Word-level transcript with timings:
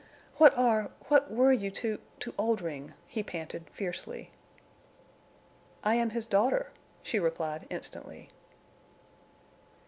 "What 0.37 0.57
are—what 0.57 1.29
were 1.31 1.53
you 1.53 1.69
to—to 1.69 2.33
Oldring?" 2.35 2.95
he 3.05 3.21
panted, 3.21 3.69
fiercely. 3.69 4.31
"I 5.83 5.93
am 5.93 6.09
his 6.09 6.25
daughter," 6.25 6.71
she 7.03 7.19
replied, 7.19 7.67
instantly. 7.69 8.29